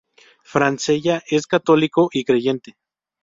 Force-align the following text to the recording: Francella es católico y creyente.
Francella 0.41 1.21
es 1.29 1.45
católico 1.45 2.09
y 2.11 2.23
creyente. 2.23 2.75